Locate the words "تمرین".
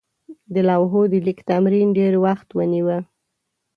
1.49-1.89